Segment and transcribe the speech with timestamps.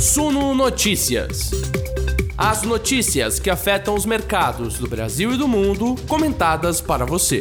[0.00, 1.50] Suno Notícias.
[2.34, 7.40] As notícias que afetam os mercados do Brasil e do mundo, comentadas para você.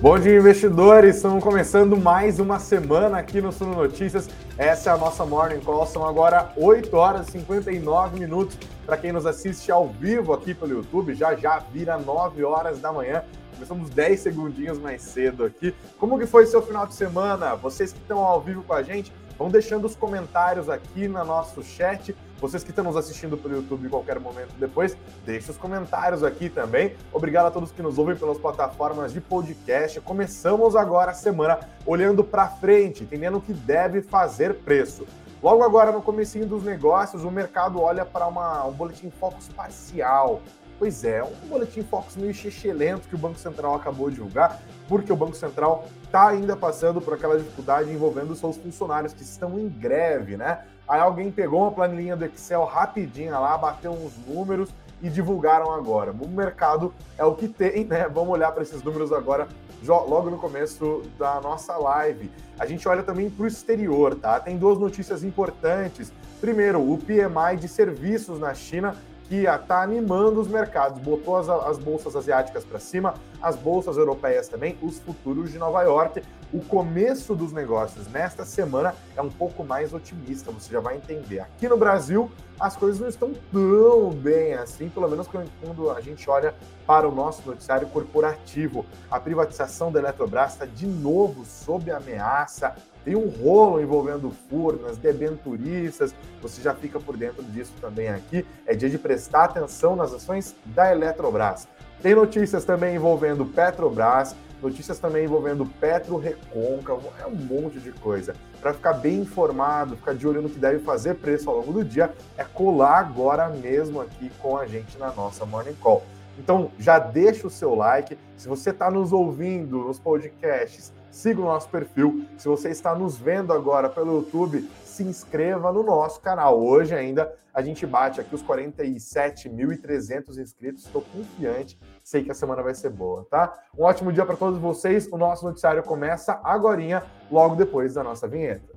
[0.00, 1.16] Bom dia, investidores!
[1.16, 4.26] Estamos começando mais uma semana aqui no Suno Notícias.
[4.56, 5.86] Essa é a nossa Morning Call.
[5.86, 8.56] São agora 8 horas e 59 minutos.
[8.86, 12.90] Para quem nos assiste ao vivo aqui pelo YouTube, já já vira 9 horas da
[12.90, 13.22] manhã.
[13.52, 15.74] Começamos 10 segundinhos mais cedo aqui.
[15.98, 17.54] Como que foi seu final de semana?
[17.54, 21.62] Vocês que estão ao vivo com a gente, vão deixando os comentários aqui no nosso
[21.62, 26.22] chat vocês que estão nos assistindo pelo YouTube em qualquer momento depois, deixe os comentários
[26.22, 26.94] aqui também.
[27.10, 30.00] Obrigado a todos que nos ouvem pelas plataformas de podcast.
[30.02, 35.06] Começamos agora a semana olhando para frente, entendendo o que deve fazer preço.
[35.42, 40.42] Logo agora, no comecinho dos negócios, o mercado olha para um boletim Focus parcial.
[40.78, 42.34] Pois é, um boletim Focus meio
[42.74, 47.00] lento que o Banco Central acabou de divulgar, porque o Banco Central está ainda passando
[47.00, 50.64] por aquela dificuldade envolvendo seus funcionários que estão em greve, né?
[50.86, 54.68] Aí alguém pegou uma planilhinha do Excel rapidinha lá, bateu uns números
[55.02, 56.12] e divulgaram agora.
[56.12, 58.06] O mercado é o que tem, né?
[58.08, 59.48] Vamos olhar para esses números agora,
[59.82, 62.30] logo no começo da nossa live.
[62.58, 64.38] A gente olha também para o exterior, tá?
[64.40, 66.12] Tem duas notícias importantes.
[66.38, 68.94] Primeiro, o PMI de serviços na China
[69.28, 74.48] que está animando os mercados, botou as, as bolsas asiáticas para cima, as bolsas europeias
[74.48, 76.22] também, os futuros de Nova York.
[76.52, 81.40] O começo dos negócios nesta semana é um pouco mais otimista, você já vai entender.
[81.40, 86.28] Aqui no Brasil, as coisas não estão tão bem assim, pelo menos quando a gente
[86.30, 86.54] olha
[86.86, 88.86] para o nosso noticiário corporativo.
[89.10, 92.74] A privatização da Eletrobras está de novo sob ameaça,
[93.06, 96.12] tem um rolo envolvendo Furnas, debenturistas,
[96.42, 98.44] você já fica por dentro disso também aqui.
[98.66, 101.68] É dia de prestar atenção nas ações da Eletrobras.
[102.02, 108.34] Tem notícias também envolvendo Petrobras, notícias também envolvendo Petro Recôncavo, é um monte de coisa.
[108.60, 111.84] Para ficar bem informado, ficar de olho no que deve fazer preço ao longo do
[111.84, 116.02] dia, é colar agora mesmo aqui com a gente na nossa Morning Call.
[116.40, 118.18] Então, já deixa o seu like.
[118.36, 122.26] Se você está nos ouvindo nos podcasts, siga o nosso perfil.
[122.36, 126.62] Se você está nos vendo agora pelo YouTube, se inscreva no nosso canal.
[126.62, 130.84] Hoje ainda a gente bate aqui os 47.300 inscritos.
[130.84, 133.58] Estou confiante, sei que a semana vai ser boa, tá?
[133.76, 135.08] Um ótimo dia para todos vocês.
[135.10, 138.76] O nosso noticiário começa agora, logo depois da nossa vinheta.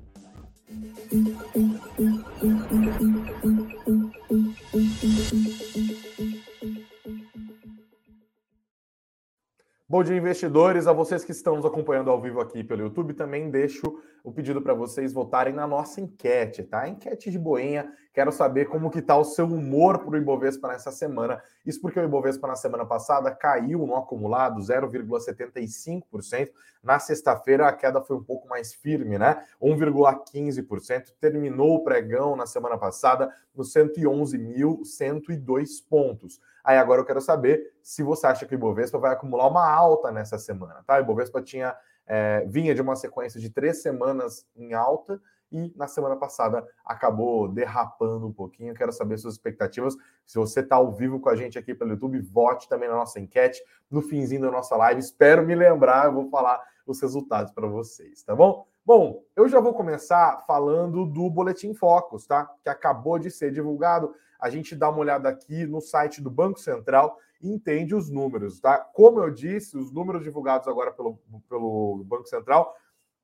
[9.92, 10.86] Bom dia, investidores.
[10.86, 14.62] A vocês que estão nos acompanhando ao vivo aqui pelo YouTube, também deixo o pedido
[14.62, 16.88] para vocês votarem na nossa enquete, tá?
[16.88, 17.92] Enquete de boinha.
[18.14, 21.42] Quero saber como que está o seu humor para o Ibovespa nessa semana.
[21.66, 26.52] Isso porque o Ibovespa na semana passada caiu no acumulado 0,75%.
[26.84, 29.44] Na sexta-feira a queda foi um pouco mais firme, né?
[29.60, 31.16] 1,15%.
[31.20, 36.40] Terminou o pregão na semana passada nos 111.102 pontos.
[36.70, 40.12] Aí agora eu quero saber se você acha que o Ibovespa vai acumular uma alta
[40.12, 40.98] nessa semana, tá?
[40.98, 41.76] O Ibovespa tinha,
[42.06, 45.20] é, vinha de uma sequência de três semanas em alta
[45.52, 48.76] e na semana passada acabou derrapando um pouquinho.
[48.76, 49.96] Quero saber suas expectativas.
[50.28, 53.20] Se você está ao vivo com a gente aqui pelo YouTube, vote também na nossa
[53.20, 53.60] enquete
[53.90, 55.02] no finzinho da nossa live.
[55.02, 58.68] Espero me lembrar, eu vou falar os resultados para vocês, tá bom?
[58.86, 62.52] Bom, eu já vou começar falando do Boletim Focus, tá?
[62.62, 64.14] Que acabou de ser divulgado.
[64.38, 68.60] A gente dá uma olhada aqui no site do Banco Central e entende os números,
[68.60, 68.78] tá?
[68.78, 71.18] Como eu disse, os números divulgados agora pelo,
[71.48, 72.76] pelo Banco Central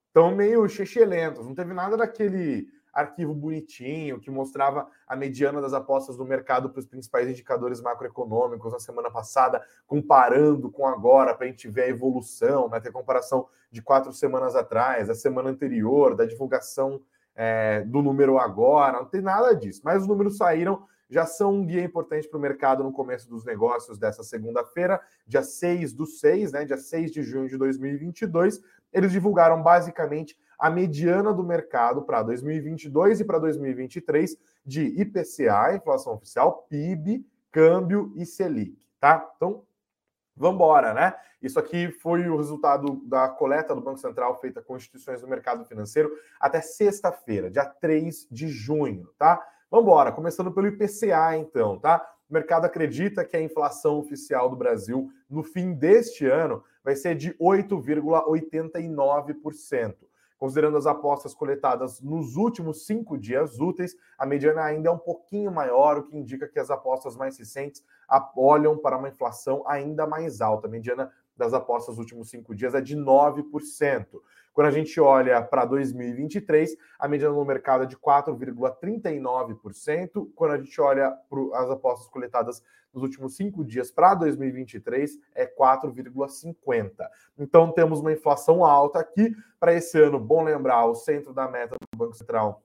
[0.08, 1.46] estão meio chechelentos.
[1.46, 6.80] Não teve nada daquele arquivo bonitinho que mostrava a mediana das apostas do mercado para
[6.80, 11.90] os principais indicadores macroeconômicos na semana passada, comparando com agora, para a gente ver a
[11.90, 12.80] evolução, né?
[12.80, 17.02] ter comparação de quatro semanas atrás, da semana anterior, da divulgação
[17.36, 19.82] é, do número agora, não tem nada disso.
[19.84, 23.46] Mas os números saíram, já são um guia importante para o mercado no começo dos
[23.46, 26.66] negócios dessa segunda-feira, dia 6 do 6, né?
[26.66, 28.62] Dia 6 de junho de 2022.
[28.92, 36.16] Eles divulgaram basicamente a mediana do mercado para 2022 e para 2023 de IPCA, inflação
[36.16, 39.32] oficial, PIB, câmbio e Selic, tá?
[39.38, 39.64] Então,
[40.36, 41.16] vamos embora, né?
[41.42, 45.64] Isso aqui foi o resultado da coleta do Banco Central feita com instituições do mercado
[45.64, 46.12] financeiro
[46.42, 49.42] até sexta-feira, dia 3 de junho, tá?
[49.76, 52.02] Vamos embora, começando pelo IPCA então, tá?
[52.30, 57.14] O mercado acredita que a inflação oficial do Brasil no fim deste ano vai ser
[57.14, 59.96] de 8,89%.
[60.38, 65.52] Considerando as apostas coletadas nos últimos cinco dias úteis, a mediana ainda é um pouquinho
[65.52, 67.84] maior, o que indica que as apostas mais recentes
[68.34, 70.68] olham para uma inflação ainda mais alta.
[70.68, 74.06] A mediana das apostas nos últimos cinco dias é de 9%.
[74.54, 80.32] Quando a gente olha para 2023, a mediana no mercado é de 4,39%.
[80.34, 85.46] Quando a gente olha para as apostas coletadas nos últimos cinco dias para 2023, é
[85.46, 86.94] 4,50%.
[87.38, 89.36] Então temos uma inflação alta aqui.
[89.60, 92.64] Para esse ano, bom lembrar, o centro da meta do Banco Central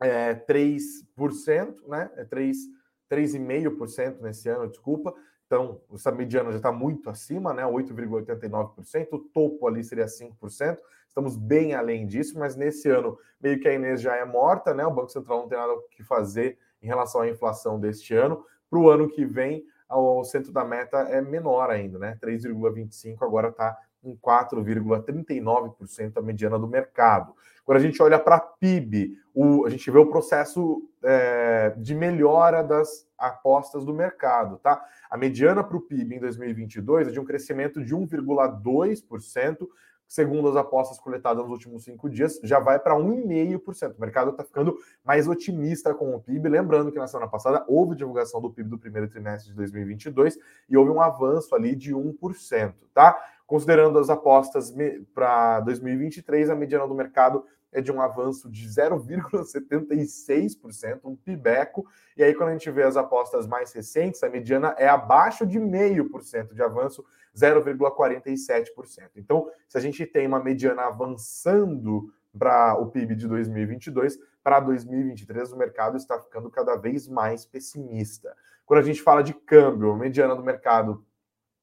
[0.00, 2.08] é 3%, né?
[2.14, 5.12] É 3,5% nesse ano, desculpa.
[5.48, 7.64] Então, essa mediana já está muito acima, né?
[7.64, 9.08] 8,89%.
[9.12, 10.78] O topo ali seria 5%.
[11.08, 14.84] Estamos bem além disso, mas nesse ano, meio que a Inês já é morta, né?
[14.84, 18.44] O Banco Central não tem nada o que fazer em relação à inflação deste ano.
[18.68, 22.18] Para o ano que vem, o centro da meta é menor ainda, né?
[22.22, 27.34] 3,25%, agora está em 4,39% a mediana do mercado.
[27.64, 32.62] Quando a gente olha para PIB, o, a gente vê o processo é, de melhora
[32.62, 34.82] das apostas do mercado, tá?
[35.10, 39.68] A mediana para o PIB em 2022 é de um crescimento de 1,2%,
[40.06, 43.96] segundo as apostas coletadas nos últimos cinco dias, já vai para 1,5%.
[43.96, 46.48] O mercado está ficando mais otimista com o PIB.
[46.48, 50.38] Lembrando que na semana passada houve divulgação do PIB do primeiro trimestre de 2022
[50.70, 53.22] e houve um avanço ali de 1%, tá?
[53.48, 54.72] Considerando as apostas
[55.14, 61.86] para 2023, a mediana do mercado é de um avanço de 0,76%, um pibeco.
[62.14, 65.58] E aí, quando a gente vê as apostas mais recentes, a mediana é abaixo de
[65.58, 67.02] 0,5% de avanço,
[67.34, 69.12] 0,47%.
[69.16, 75.52] Então, se a gente tem uma mediana avançando para o PIB de 2022, para 2023
[75.52, 78.36] o mercado está ficando cada vez mais pessimista.
[78.66, 81.02] Quando a gente fala de câmbio, a mediana do mercado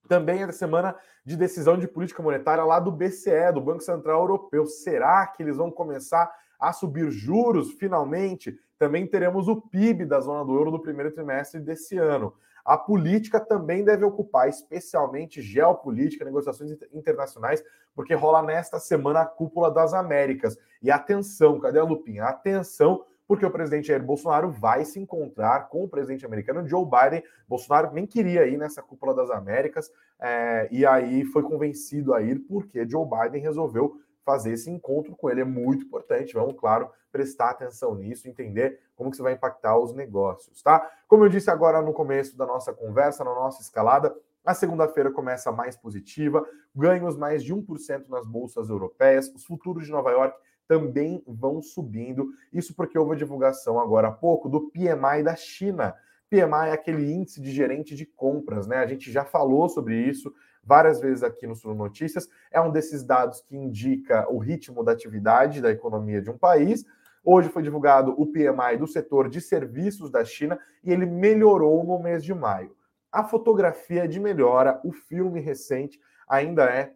[0.08, 4.66] Também é semana de decisão de política monetária lá do BCE, do Banco Central Europeu.
[4.66, 10.44] Será que eles vão começar a subir juros, finalmente, também teremos o PIB da zona
[10.44, 12.34] do euro no primeiro trimestre desse ano.
[12.64, 19.70] A política também deve ocupar, especialmente geopolítica, negociações internacionais, porque rola nesta semana a cúpula
[19.70, 20.58] das Américas.
[20.82, 22.24] E atenção, cadê a lupinha?
[22.24, 27.22] Atenção, porque o presidente Jair Bolsonaro vai se encontrar com o presidente americano Joe Biden.
[27.46, 32.40] Bolsonaro nem queria ir nessa cúpula das Américas, é, e aí foi convencido a ir
[32.40, 35.42] porque Joe Biden resolveu fazer esse encontro com ele.
[35.42, 39.94] É muito importante, vamos, claro, prestar atenção nisso, entender como que isso vai impactar os
[39.94, 40.90] negócios, tá?
[41.06, 44.12] Como eu disse agora no começo da nossa conversa, na nossa escalada,
[44.44, 46.44] a segunda-feira começa mais positiva,
[46.74, 50.36] ganhos mais de 1% nas bolsas europeias, os futuros de Nova York
[50.70, 52.28] também vão subindo.
[52.52, 55.92] Isso porque houve a divulgação agora há pouco do PMI da China.
[56.28, 58.76] PMI é aquele índice de gerente de compras, né?
[58.76, 62.28] A gente já falou sobre isso várias vezes aqui no Sul Notícias.
[62.52, 66.84] É um desses dados que indica o ritmo da atividade da economia de um país.
[67.24, 71.98] Hoje foi divulgado o PMI do setor de serviços da China e ele melhorou no
[71.98, 72.76] mês de maio.
[73.10, 75.98] A fotografia de melhora, o filme recente
[76.28, 76.94] ainda é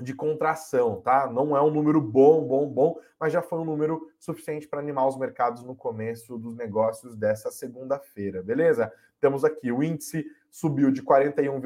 [0.00, 1.30] de contração, tá?
[1.30, 5.06] Não é um número bom, bom, bom, mas já foi um número suficiente para animar
[5.06, 8.92] os mercados no começo dos negócios dessa segunda-feira, beleza?
[9.20, 11.60] Temos aqui o índice subiu de 41,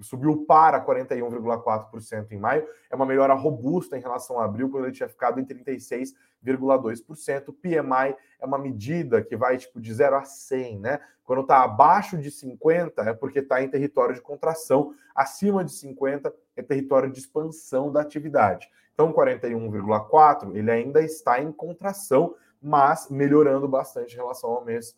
[0.00, 4.92] subiu para 41,4% em maio, é uma melhora robusta em relação a abril, quando ele
[4.92, 7.54] tinha ficado em 36,2%.
[7.60, 11.00] PMI é uma medida que vai tipo de 0 a 100, né?
[11.24, 16.32] Quando está abaixo de 50 é porque está em território de contração, acima de 50
[16.56, 18.68] é território de expansão da atividade.
[18.94, 24.96] Então, 41,4 ele ainda está em contração, mas melhorando bastante em relação ao mês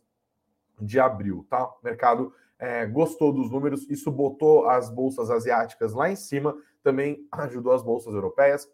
[0.81, 1.67] de abril, tá?
[1.67, 7.27] O mercado é, gostou dos números, isso botou as bolsas asiáticas lá em cima, também
[7.33, 8.71] ajudou as bolsas europeias.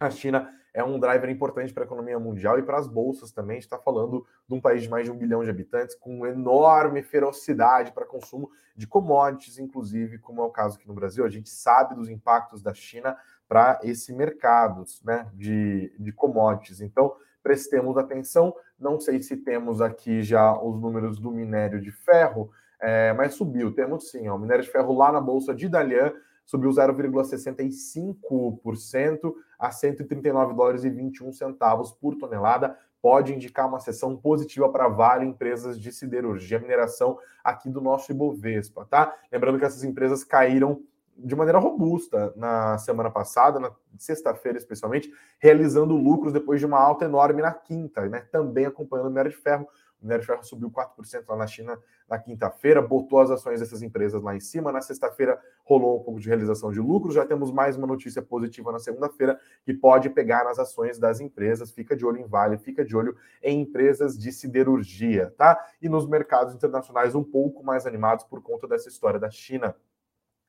[0.00, 3.58] A China é um driver importante para a economia mundial e para as bolsas também.
[3.58, 6.26] A gente está falando de um país de mais de um bilhão de habitantes, com
[6.26, 11.24] enorme ferocidade para consumo de commodities, inclusive, como é o caso aqui no Brasil.
[11.26, 13.14] A gente sabe dos impactos da China
[13.46, 16.80] para esse mercado né, de, de commodities.
[16.80, 18.54] Então, prestemos atenção.
[18.78, 22.50] Não sei se temos aqui já os números do minério de ferro,
[22.82, 23.72] é, mas subiu.
[23.72, 26.12] Temos sim, ó, o minério de ferro lá na bolsa de Dalian
[26.44, 32.76] subiu 0,65% a 139 dólares e 21 centavos por tonelada.
[33.00, 38.84] Pode indicar uma sessão positiva para Vale, empresas de siderurgia, mineração aqui do nosso Ibovespa,
[38.84, 39.14] tá?
[39.30, 40.82] Lembrando que essas empresas caíram
[41.16, 47.04] de maneira robusta na semana passada, na sexta-feira especialmente, realizando lucros depois de uma alta
[47.04, 48.26] enorme na quinta, né?
[48.32, 49.68] Também acompanhando o minério de ferro.
[50.02, 51.78] O minério de ferro subiu 4% lá na China
[52.08, 54.72] na quinta-feira, botou as ações dessas empresas lá em cima.
[54.72, 57.14] Na sexta-feira rolou um pouco de realização de lucros.
[57.14, 61.70] Já temos mais uma notícia positiva na segunda-feira que pode pegar nas ações das empresas.
[61.70, 65.58] Fica de olho em Vale, fica de olho em empresas de siderurgia, tá?
[65.80, 69.74] E nos mercados internacionais um pouco mais animados por conta dessa história da China.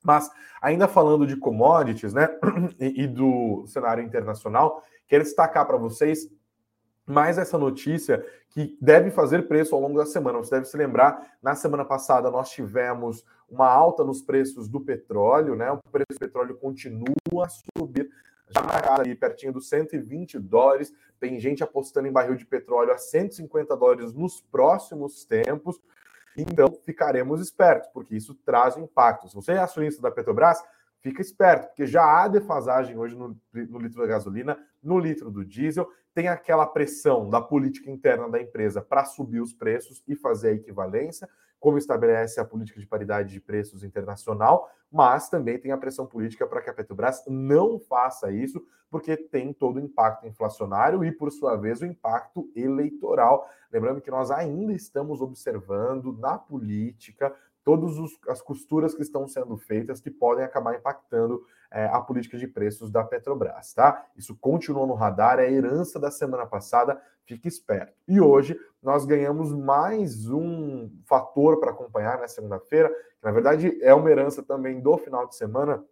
[0.03, 0.29] Mas,
[0.61, 2.27] ainda falando de commodities, né,
[2.77, 6.27] e, e do cenário internacional, quero destacar para vocês
[7.05, 10.37] mais essa notícia que deve fazer preço ao longo da semana.
[10.37, 15.55] Você deve se lembrar, na semana passada nós tivemos uma alta nos preços do petróleo,
[15.55, 15.71] né?
[15.71, 18.09] O preço do petróleo continua a subir,
[18.49, 20.93] já ali pertinho dos 120 dólares.
[21.19, 25.79] Tem gente apostando em barril de petróleo a 150 dólares nos próximos tempos.
[26.37, 29.27] Então, ficaremos espertos, porque isso traz impacto.
[29.29, 30.63] Se você é acionista da Petrobras,
[30.99, 35.45] fica esperto, porque já há defasagem hoje no, no, litro da gasolina, no litro do
[35.45, 40.49] diesel, tem aquela pressão da política interna da empresa para subir os preços e fazer
[40.49, 41.27] a equivalência,
[41.59, 46.45] como estabelece a política de paridade de preços internacional, mas também tem a pressão política
[46.45, 51.31] para que a Petrobras não faça isso, porque tem todo o impacto inflacionário e, por
[51.31, 53.49] sua vez, o impacto eleitoral.
[53.71, 57.95] Lembrando que nós ainda estamos observando na política todas
[58.27, 61.43] as costuras que estão sendo feitas que podem acabar impactando
[61.73, 64.05] é, a política de preços da Petrobras, tá?
[64.15, 67.93] Isso continua no radar, é a herança da semana passada, fique esperto.
[68.07, 73.91] E hoje nós ganhamos mais um fator para acompanhar na segunda-feira, que na verdade é
[73.91, 75.83] uma herança também do final de semana.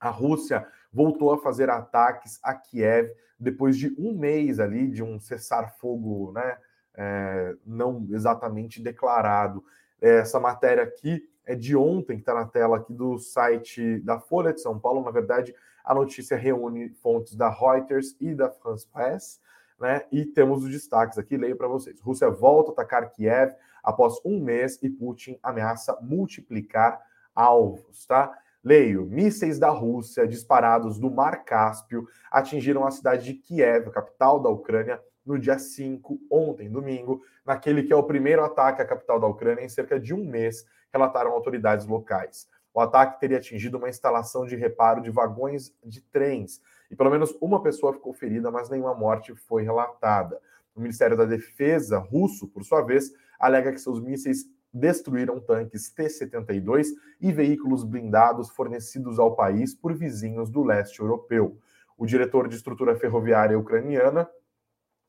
[0.00, 5.20] A Rússia voltou a fazer ataques a Kiev depois de um mês ali de um
[5.20, 6.58] cessar-fogo, né?
[6.96, 9.64] É, não exatamente declarado.
[10.00, 14.52] Essa matéria aqui é de ontem, que está na tela aqui do site da Folha
[14.52, 15.04] de São Paulo.
[15.04, 19.40] Na verdade, a notícia reúne fontes da Reuters e da France Press,
[19.78, 20.04] né?
[20.10, 22.00] E temos os destaques aqui, leio para vocês.
[22.00, 27.00] Rússia volta a atacar Kiev após um mês e Putin ameaça multiplicar
[27.34, 28.32] alvos, tá?
[28.62, 34.48] Leio: mísseis da Rússia disparados do Mar Cáspio atingiram a cidade de Kiev, capital da
[34.48, 39.26] Ucrânia, no dia 5, ontem, domingo, naquele que é o primeiro ataque à capital da
[39.26, 42.48] Ucrânia em cerca de um mês, relataram autoridades locais.
[42.72, 47.36] O ataque teria atingido uma instalação de reparo de vagões de trens e pelo menos
[47.40, 50.40] uma pessoa ficou ferida, mas nenhuma morte foi relatada.
[50.74, 56.88] O Ministério da Defesa russo, por sua vez, alega que seus mísseis destruíram tanques T-72
[57.20, 61.58] e veículos blindados fornecidos ao país por vizinhos do leste europeu.
[61.96, 64.28] O diretor de estrutura ferroviária ucraniana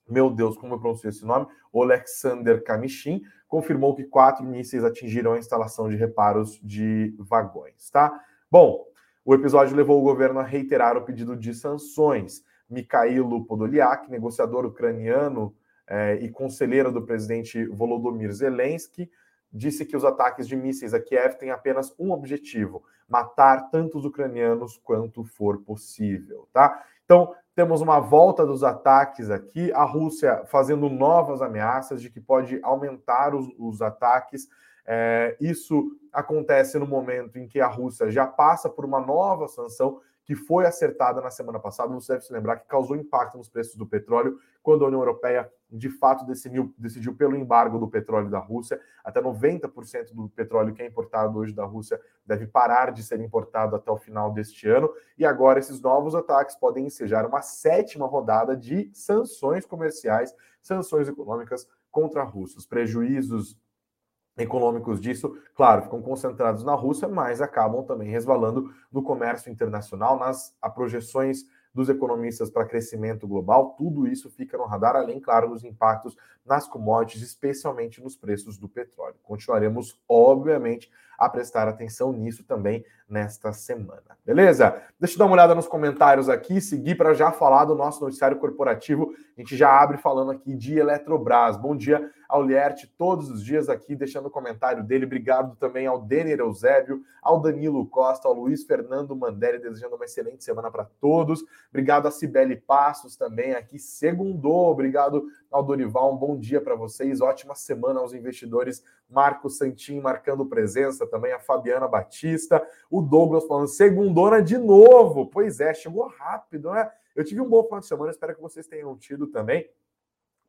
[0.07, 5.37] meu Deus, como eu pronuncio esse nome, Alexander Kamishin, confirmou que quatro mísseis atingiram a
[5.37, 8.11] instalação de reparos de vagões, tá?
[8.49, 8.85] Bom,
[9.23, 12.43] o episódio levou o governo a reiterar o pedido de sanções.
[12.69, 15.55] Mikhailo Podolyak, negociador ucraniano
[15.87, 19.09] eh, e conselheiro do presidente Volodymyr Zelensky,
[19.51, 24.77] disse que os ataques de mísseis a Kiev têm apenas um objetivo: matar tantos ucranianos
[24.77, 26.83] quanto for possível, tá?
[27.05, 32.59] Então, temos uma volta dos ataques aqui, a Rússia fazendo novas ameaças de que pode
[32.61, 34.49] aumentar os, os ataques.
[34.85, 40.01] É, isso acontece no momento em que a Rússia já passa por uma nova sanção
[40.25, 41.93] que foi acertada na semana passada.
[41.93, 45.47] Você deve se lembrar que causou impacto nos preços do petróleo quando a União Europeia
[45.69, 48.81] de fato decidiu, decidiu pelo embargo do petróleo da Rússia.
[49.03, 53.75] Até 90% do petróleo que é importado hoje da Rússia deve parar de ser importado
[53.75, 54.91] até o final deste ano.
[55.19, 61.67] E agora esses novos ataques podem ensejar uma sétima rodada de sanções comerciais, sanções econômicas
[61.91, 62.57] contra a Rússia.
[62.57, 63.55] Os prejuízos
[64.35, 70.57] econômicos disso, claro, ficam concentrados na Rússia, mas acabam também resvalando no comércio internacional, nas
[70.73, 76.15] projeções dos economistas para crescimento global, tudo isso fica no radar, além, claro, dos impactos
[76.45, 79.15] nas commodities, especialmente nos preços do petróleo.
[79.21, 84.17] Continuaremos, obviamente, a prestar atenção nisso também nesta semana.
[84.25, 84.81] Beleza?
[84.97, 88.37] Deixa eu dar uma olhada nos comentários aqui, seguir para já falar do nosso noticiário
[88.37, 89.13] corporativo.
[89.37, 91.57] A gente já abre falando aqui de Eletrobras.
[91.57, 95.05] Bom dia ao Lierte, todos os dias aqui, deixando o comentário dele.
[95.05, 100.41] Obrigado também ao Denner Eusébio, ao Danilo Costa, ao Luiz Fernando Mandelli, desejando uma excelente
[100.41, 101.43] semana para todos.
[101.69, 104.71] Obrigado a Cibele Passos também aqui, segundou.
[104.71, 107.19] Obrigado ao Dorival, um bom dia para vocês.
[107.19, 108.81] Ótima semana aos investidores.
[109.09, 115.29] Marcos Santin marcando presença também, a Fabiana Batista, o Douglas falando segundona de novo.
[115.29, 116.89] Pois é, chegou rápido, né?
[117.15, 119.69] Eu tive um bom final de semana, espero que vocês tenham tido também.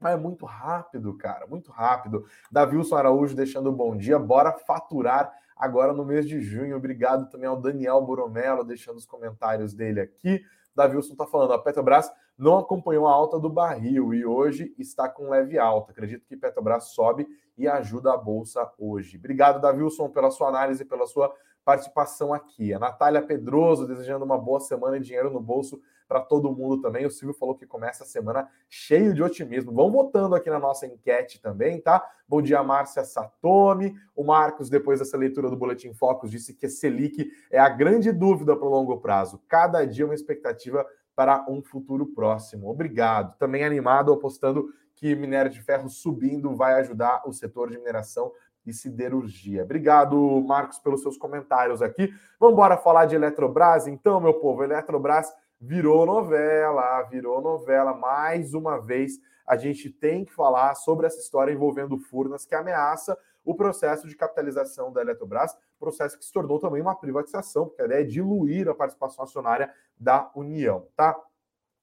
[0.01, 2.27] Mas é muito rápido, cara, muito rápido.
[2.51, 4.19] Davilson Araújo deixando um bom dia.
[4.19, 6.77] Bora faturar agora no mês de junho.
[6.77, 10.45] Obrigado também ao Daniel Boromelo deixando os comentários dele aqui.
[10.75, 15.31] Davilson está falando, a Petrobras não acompanhou a alta do barril e hoje está com
[15.31, 15.93] leve alta.
[15.93, 19.17] Acredito que Petrobras sobe e ajuda a bolsa hoje.
[19.17, 22.75] Obrigado, Davilson, pela sua análise, pela sua participação aqui.
[22.75, 27.07] A Natália Pedroso desejando uma boa semana e dinheiro no bolso para todo mundo também.
[27.07, 29.73] O Silvio falou que começa a semana cheio de otimismo.
[29.73, 32.05] Vão votando aqui na nossa enquete também, tá?
[32.29, 33.95] Bom dia, Márcia Satomi.
[34.15, 38.13] O Marcos, depois dessa leitura do Boletim Focus, disse que a Selic é a grande
[38.13, 39.43] dúvida para o longo prazo.
[39.49, 42.71] Cada dia uma expectativa para um futuro próximo.
[42.71, 43.37] Obrigado.
[43.39, 48.33] Também animado, apostando que minério de ferro subindo vai ajudar o setor de mineração
[48.67, 49.63] e siderurgia.
[49.63, 52.13] Obrigado, Marcos, pelos seus comentários aqui.
[52.39, 54.65] Vamos embora falar de Eletrobras, então, meu povo.
[54.65, 57.95] Eletrobras virou novela, virou novela.
[57.95, 63.17] Mais uma vez, a gente tem que falar sobre essa história envolvendo Furnas, que ameaça
[63.45, 67.85] o processo de capitalização da Eletrobras, processo que se tornou também uma privatização, porque a
[67.85, 71.17] ideia é diluir a participação acionária da União, tá?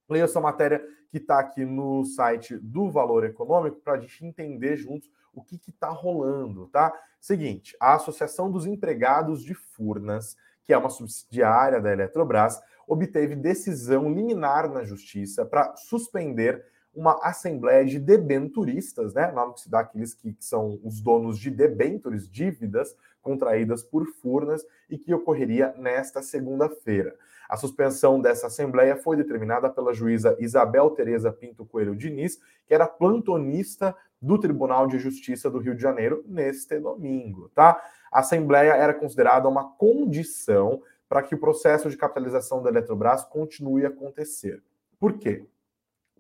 [0.10, 4.76] Leia essa matéria que está aqui no site do Valor Econômico para a gente entender
[4.76, 6.94] juntos o que está rolando, tá?
[7.20, 14.12] Seguinte, a Associação dos Empregados de Furnas, que é uma subsidiária da Eletrobras, obteve decisão
[14.14, 19.32] liminar na justiça para suspender uma assembleia de debenturistas, né?
[19.32, 24.64] Nome que se dá aqueles que são os donos de debentures, dívidas contraídas por Furnas
[24.90, 27.16] e que ocorreria nesta segunda-feira.
[27.50, 32.88] A suspensão dessa assembleia foi determinada pela juíza Isabel Tereza Pinto Coelho Diniz, que era
[32.88, 37.82] plantonista do Tribunal de Justiça do Rio de Janeiro neste domingo, tá?
[38.12, 40.82] A assembleia era considerada uma condição
[41.14, 44.64] para que o processo de capitalização da Eletrobras continue a acontecer.
[45.00, 45.46] Por quê?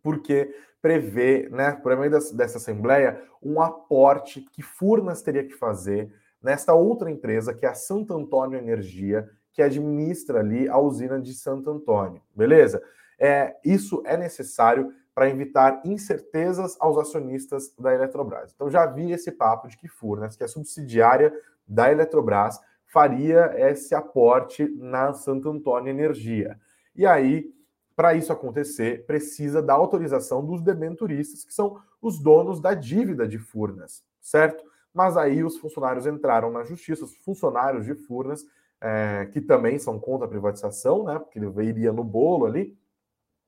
[0.03, 6.73] porque prevê, né, por meio dessa assembleia, um aporte que Furnas teria que fazer nesta
[6.73, 11.71] outra empresa, que é a Santo Antônio Energia, que administra ali a usina de Santo
[11.71, 12.84] Antônio, beleza?
[13.17, 18.51] É, isso é necessário para evitar incertezas aos acionistas da Eletrobras.
[18.53, 21.32] Então já vi esse papo de que Furnas, que é subsidiária
[21.65, 22.60] da Eletrobras,
[22.93, 26.60] faria esse aporte na Santo Antônio Energia.
[26.95, 27.51] E aí
[27.95, 33.38] para isso acontecer, precisa da autorização dos debenturistas, que são os donos da dívida de
[33.38, 34.63] Furnas, certo?
[34.93, 38.45] Mas aí os funcionários entraram na justiça, os funcionários de Furnas,
[38.82, 41.19] é, que também são contra a privatização, né?
[41.19, 42.75] Porque ele iria no bolo ali,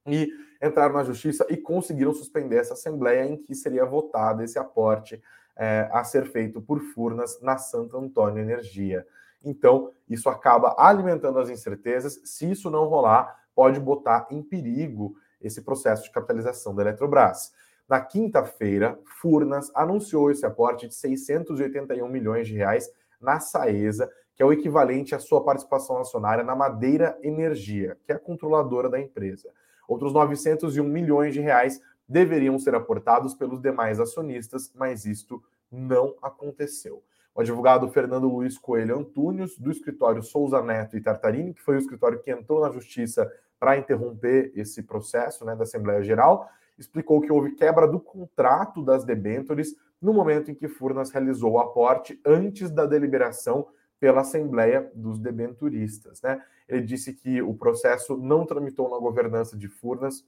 [0.08, 0.30] e
[0.62, 5.22] entraram na justiça e conseguiram suspender essa assembleia em que seria votado esse aporte
[5.56, 9.06] é, a ser feito por Furnas na Santo Antônio Energia.
[9.46, 12.20] Então, isso acaba alimentando as incertezas.
[12.26, 17.54] Se isso não rolar, pode botar em perigo esse processo de capitalização da Eletrobras.
[17.88, 22.90] Na quinta-feira, Furnas anunciou esse aporte de 681 milhões de reais
[23.22, 28.16] na Saesa, que é o equivalente à sua participação acionária na Madeira Energia, que é
[28.16, 29.50] a controladora da empresa.
[29.88, 37.04] Outros 901 milhões de reais deveriam ser aportados pelos demais acionistas, mas isto não aconteceu.
[37.36, 41.80] O advogado Fernando Luiz Coelho Antúnios, do escritório Souza Neto e Tartarini, que foi o
[41.80, 47.32] escritório que entrou na justiça para interromper esse processo né, da Assembleia Geral, explicou que
[47.32, 52.72] houve quebra do contrato das debêntures no momento em que Furnas realizou o aporte antes
[52.72, 53.68] da deliberação
[54.00, 56.22] pela Assembleia dos Debenturistas.
[56.22, 56.42] Né?
[56.68, 60.26] ele disse que o processo não tramitou na governança de Furnas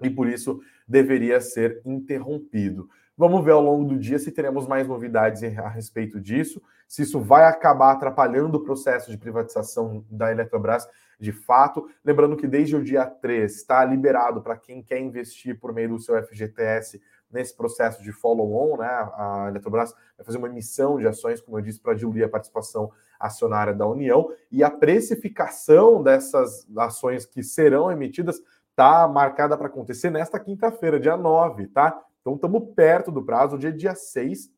[0.00, 2.88] e por isso deveria ser interrompido.
[3.18, 7.18] Vamos ver ao longo do dia se teremos mais novidades a respeito disso, se isso
[7.18, 10.86] vai acabar atrapalhando o processo de privatização da Eletrobras
[11.18, 11.88] de fato.
[12.04, 15.98] Lembrando que desde o dia 3 está liberado para quem quer investir por meio do
[15.98, 18.86] seu FGTS nesse processo de follow-on, né?
[18.86, 22.88] A Eletrobras vai fazer uma emissão de ações, como eu disse, para diluir a participação
[23.18, 30.08] acionária da União, e a precificação dessas ações que serão emitidas está marcada para acontecer
[30.08, 32.00] nesta quinta-feira, dia 9, tá?
[32.28, 34.50] Então estamos perto do prazo, dia dia 6,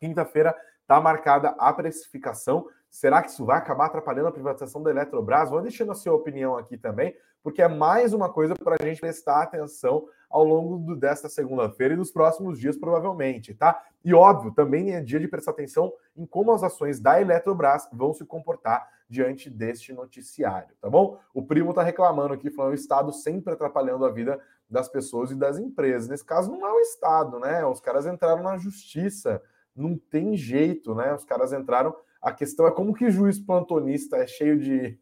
[0.00, 2.66] quinta-feira, está marcada a precificação.
[2.88, 5.50] Será que isso vai acabar atrapalhando a privatização da Eletrobras?
[5.50, 9.02] Vou deixando a sua opinião aqui também, porque é mais uma coisa para a gente
[9.02, 13.78] prestar atenção ao longo do, desta segunda-feira e dos próximos dias, provavelmente, tá?
[14.02, 18.14] E óbvio, também é dia de prestar atenção em como as ações da Eletrobras vão
[18.14, 21.18] se comportar diante deste noticiário, tá bom?
[21.34, 25.34] O primo está reclamando aqui, falando o Estado sempre atrapalhando a vida das pessoas e
[25.34, 26.08] das empresas.
[26.08, 27.64] Nesse caso, não é o Estado, né?
[27.64, 29.42] Os caras entraram na justiça,
[29.74, 31.14] não tem jeito, né?
[31.14, 31.94] Os caras entraram.
[32.20, 34.98] A questão é como que juiz plantonista é cheio de.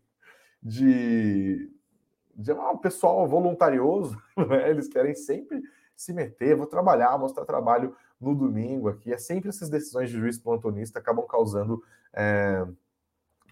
[0.62, 1.70] de,
[2.34, 4.70] de ah, pessoal voluntarioso, né?
[4.70, 5.62] Eles querem sempre
[5.96, 9.12] se meter, vou trabalhar, mostrar trabalho no domingo aqui.
[9.12, 11.82] É sempre essas decisões de juiz plantonista acabam causando.
[12.12, 12.66] É,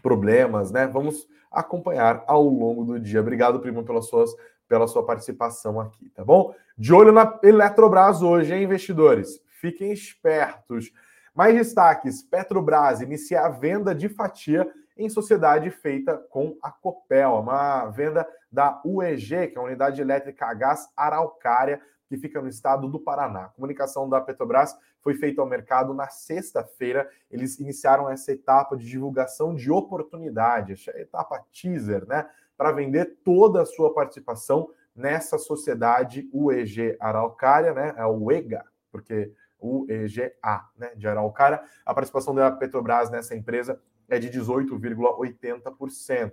[0.02, 0.86] problemas, né?
[0.86, 3.20] Vamos acompanhar ao longo do dia.
[3.20, 4.34] Obrigado, primo, pelas suas,
[4.72, 6.54] pela sua participação aqui, tá bom?
[6.78, 9.38] De olho na Eletrobras hoje, hein, investidores?
[9.60, 10.90] Fiquem espertos.
[11.34, 17.84] Mais destaques: Petrobras inicia a venda de fatia em sociedade feita com a Copel, uma
[17.90, 22.88] venda da UEG, que é a Unidade Elétrica a Gás Araucária, que fica no estado
[22.88, 23.44] do Paraná.
[23.44, 27.06] A comunicação da Petrobras foi feita ao mercado na sexta-feira.
[27.30, 32.26] Eles iniciaram essa etapa de divulgação de oportunidade, a etapa teaser, né,
[32.62, 39.32] para vender toda a sua participação nessa sociedade UEG Araucária, né, é o EGA, porque
[39.58, 40.32] UEGA,
[40.78, 41.60] né, de Araucária.
[41.84, 46.30] A participação da Petrobras nessa empresa é de 18,80%.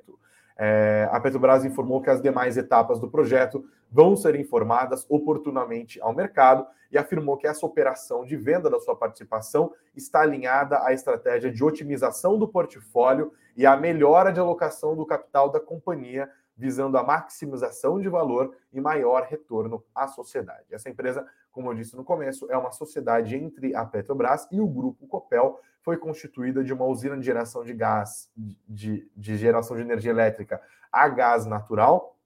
[0.61, 6.13] É, a Petrobras informou que as demais etapas do projeto vão ser informadas oportunamente ao
[6.13, 11.49] mercado e afirmou que essa operação de venda da sua participação está alinhada à estratégia
[11.49, 17.03] de otimização do portfólio e à melhora de alocação do capital da companhia, visando a
[17.03, 20.65] maximização de valor e maior retorno à sociedade.
[20.71, 24.67] Essa empresa, como eu disse no começo, é uma sociedade entre a Petrobras e o
[24.67, 28.29] grupo Copel, foi constituída de uma usina de geração de gás,
[28.67, 30.61] de, de geração de energia elétrica
[30.91, 32.17] a gás natural,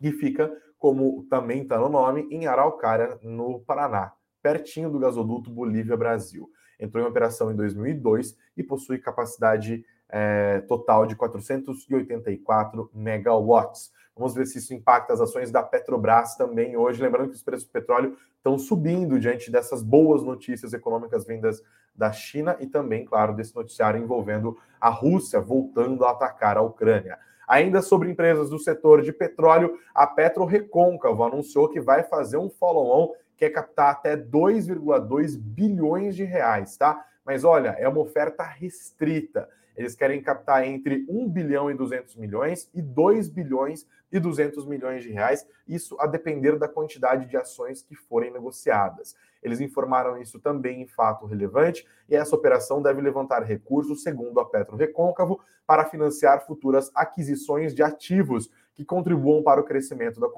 [0.00, 6.50] que fica, como também está no nome, em Araucária, no Paraná, pertinho do gasoduto Bolívia-Brasil.
[6.78, 13.92] Entrou em operação em 2002 e possui capacidade é, total de 484 megawatts.
[14.20, 17.00] Vamos ver se isso impacta as ações da Petrobras também hoje.
[17.00, 21.62] Lembrando que os preços do petróleo estão subindo diante dessas boas notícias econômicas vindas
[21.96, 27.18] da China e também, claro, desse noticiário envolvendo a Rússia voltando a atacar a Ucrânia.
[27.48, 32.50] Ainda sobre empresas do setor de petróleo, a Petro Recôncavo anunciou que vai fazer um
[32.50, 37.06] follow-on que é captar até 2,2 bilhões de reais, tá?
[37.24, 39.48] Mas olha, é uma oferta restrita.
[39.80, 45.02] Eles querem captar entre 1 bilhão e 200 milhões e 2 bilhões e 200 milhões
[45.02, 49.16] de reais, isso a depender da quantidade de ações que forem negociadas.
[49.42, 54.44] Eles informaram isso também em fato relevante e essa operação deve levantar recursos, segundo a
[54.44, 60.28] Petro Recôncavo, para financiar futuras aquisições de ativos que contribuam para o crescimento da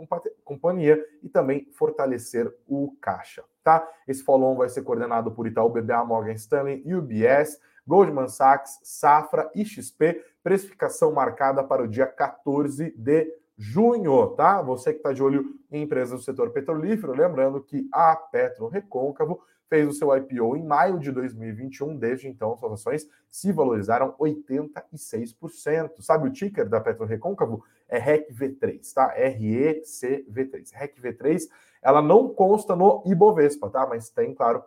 [0.45, 3.85] companhia e também fortalecer o caixa, tá?
[4.07, 9.65] Esse follow vai ser coordenado por Itaú BBA, Morgan Stanley, UBS, Goldman Sachs, Safra e
[9.65, 14.61] XP, precificação marcada para o dia 14 de junho, tá?
[14.63, 19.41] Você que está de olho em empresas do setor petrolífero, lembrando que a Petro Recôncavo
[19.69, 26.03] fez o seu IPO em maio de 2021, desde então suas ações se valorizaram 86%.
[26.03, 27.65] Sabe o ticker da Petro Recôncavo?
[27.89, 29.15] É RECV3, tá?
[29.17, 30.73] R-E-C-V3.
[30.73, 31.49] RECV3,
[31.81, 33.87] ela não consta no Ibovespa, tá?
[33.87, 34.63] Mas tem, claro,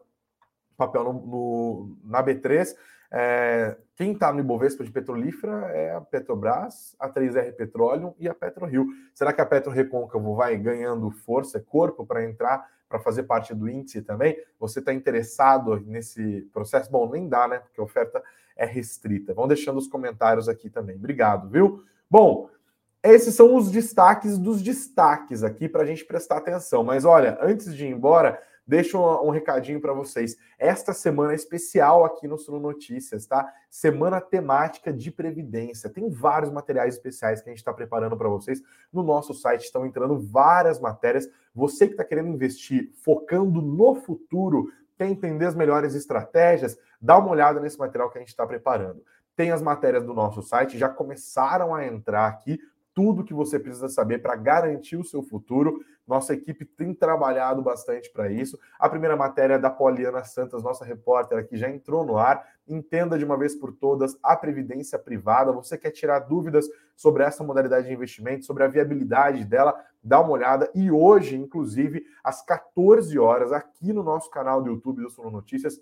[0.75, 2.75] papel no, no na B3
[3.17, 8.33] é, quem está no Ibovespa de petrolífera é a Petrobras, a 3R Petroleum e a
[8.33, 8.87] PetroRio.
[9.13, 9.71] Será que a Petro
[10.35, 14.37] vai ganhando força, corpo para entrar, para fazer parte do índice também?
[14.59, 16.91] Você está interessado nesse processo?
[16.91, 17.59] Bom, nem dá, né?
[17.59, 18.21] Porque a oferta
[18.53, 19.33] é restrita.
[19.33, 20.97] Vão deixando os comentários aqui também.
[20.97, 21.85] Obrigado, viu?
[22.11, 22.49] Bom,
[23.01, 26.83] esses são os destaques dos destaques aqui para a gente prestar atenção.
[26.83, 30.35] Mas olha, antes de ir embora, deixo um, um recadinho para vocês.
[30.57, 33.51] Esta semana é especial aqui no Suno Notícias, tá?
[33.69, 35.89] Semana temática de previdência.
[35.89, 38.61] Tem vários materiais especiais que a gente está preparando para vocês.
[38.91, 41.29] No nosso site estão entrando várias matérias.
[41.53, 47.31] Você que está querendo investir focando no futuro, quer entender as melhores estratégias, dá uma
[47.31, 49.03] olhada nesse material que a gente está preparando.
[49.35, 52.57] Tem as matérias do nosso site, já começaram a entrar aqui
[52.95, 55.83] tudo que você precisa saber para garantir o seu futuro.
[56.07, 58.57] Nossa equipe tem trabalhado bastante para isso.
[58.79, 62.47] A primeira matéria é da Poliana Santos, nossa repórter aqui, já entrou no ar.
[62.65, 65.51] Entenda de uma vez por todas a previdência privada.
[65.51, 69.75] Você quer tirar dúvidas sobre essa modalidade de investimento, sobre a viabilidade dela?
[70.01, 70.71] Dá uma olhada.
[70.73, 75.81] E hoje, inclusive, às 14 horas, aqui no nosso canal do YouTube do Sono Notícias,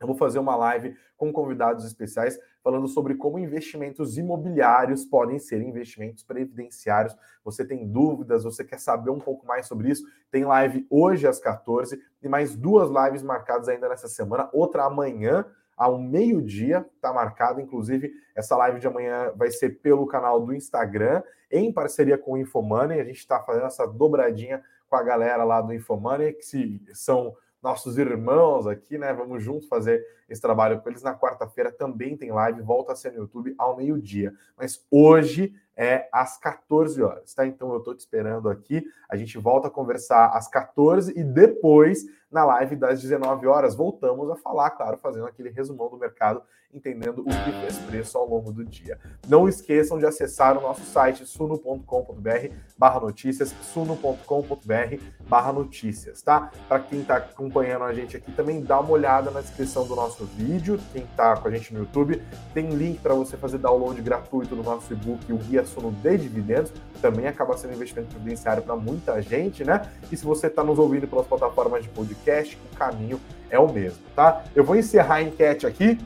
[0.00, 5.60] eu vou fazer uma live com convidados especiais falando sobre como investimentos imobiliários podem ser
[5.60, 7.16] investimentos previdenciários.
[7.44, 10.04] Você tem dúvidas, você quer saber um pouco mais sobre isso?
[10.30, 15.44] Tem live hoje às 14 e mais duas lives marcadas ainda nessa semana, outra amanhã
[15.76, 17.60] ao meio-dia, está marcado.
[17.60, 22.38] Inclusive, essa live de amanhã vai ser pelo canal do Instagram, em parceria com o
[22.38, 23.00] Infomoney.
[23.00, 27.34] A gente está fazendo essa dobradinha com a galera lá do Infomoney, que se, são
[27.64, 29.10] nossos irmãos aqui, né?
[29.14, 31.02] Vamos juntos fazer esse trabalho com eles.
[31.02, 34.34] Na quarta-feira também tem live, volta a ser no YouTube ao meio-dia.
[34.56, 37.46] Mas hoje é às 14 horas, tá?
[37.46, 38.84] Então eu estou te esperando aqui.
[39.08, 44.28] A gente volta a conversar às 14 e depois, na live das 19 horas, voltamos
[44.28, 46.42] a falar, claro, fazendo aquele resumão do mercado,
[46.74, 48.98] entendendo o que fez preço ao longo do dia.
[49.28, 54.96] Não esqueçam de acessar o nosso site suno.com.br barra notícias, suno.com.br
[55.28, 56.50] barra notícias, tá?
[56.66, 60.24] Para quem está acompanhando a gente aqui também, dá uma olhada na descrição do nosso
[60.24, 60.80] vídeo.
[60.92, 62.20] Quem está com a gente no YouTube,
[62.52, 66.72] tem link para você fazer download gratuito do nosso e-book, o Guia Sono de Dividendos.
[67.00, 69.88] Também acaba sendo investimento previdenciário para muita gente, né?
[70.10, 73.98] E se você está nos ouvindo pelas plataformas de podcast, o caminho é o mesmo,
[74.14, 74.42] tá?
[74.54, 75.98] Eu vou encerrar a enquete aqui.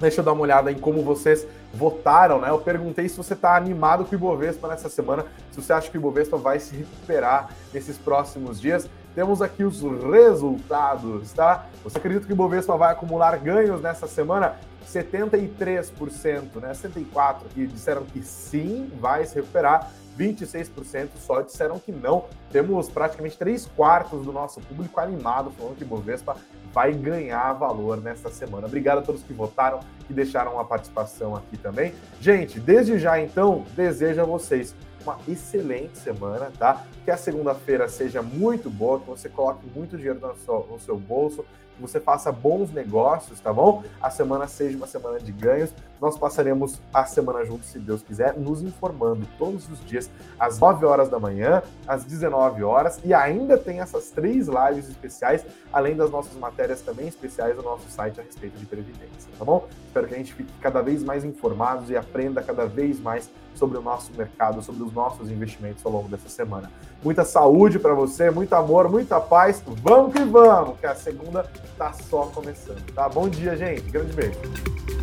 [0.00, 2.50] Deixa eu dar uma olhada em como vocês votaram, né?
[2.50, 5.98] Eu perguntei se você está animado com o Ibovespa nessa semana, se você acha que
[5.98, 8.88] o Ibovespa vai se recuperar nesses próximos dias.
[9.14, 11.66] Temos aqui os resultados, tá?
[11.82, 14.54] Você acredita que o Ibovespa vai acumular ganhos nessa semana?
[14.86, 16.72] 73%, né?
[16.72, 19.90] 64% que disseram que sim, vai se recuperar.
[20.18, 22.24] 26% só disseram que não.
[22.50, 26.36] Temos praticamente 3 quartos do nosso público animado falando que Bovespa
[26.72, 28.66] vai ganhar valor nesta semana.
[28.66, 31.94] Obrigado a todos que votaram e deixaram a participação aqui também.
[32.20, 36.84] Gente, desde já então, desejo a vocês uma excelente semana, tá?
[37.04, 40.98] Que a segunda-feira seja muito boa, que você coloque muito dinheiro no seu, no seu
[40.98, 41.44] bolso,
[41.80, 43.82] você faça bons negócios, tá bom?
[44.00, 45.72] A semana seja uma semana de ganhos.
[46.00, 50.86] Nós passaremos a semana juntos, se Deus quiser, nos informando todos os dias, às 9
[50.86, 56.10] horas da manhã, às 19 horas, e ainda tem essas três lives especiais, além das
[56.10, 59.66] nossas matérias também especiais no nosso site a respeito de previdência, tá bom?
[59.86, 63.76] Espero que a gente fique cada vez mais informados e aprenda cada vez mais sobre
[63.76, 66.70] o nosso mercado, sobre os nossos investimentos ao longo dessa semana.
[67.02, 69.62] Muita saúde para você, muito amor, muita paz.
[69.82, 73.08] Vamos que vamos, que a segunda tá só começando, tá?
[73.08, 73.82] Bom dia, gente.
[73.82, 74.97] Grande beijo.